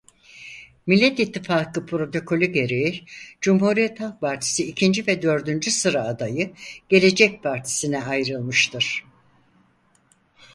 [0.87, 3.05] Millet İttifakı protokolü gereği
[3.41, 6.53] Cumhuriyet Halk Partisi ikinci ve dördüncü sıra adayı
[6.89, 9.03] Gelecek Partisi'ne ayrılmıştır.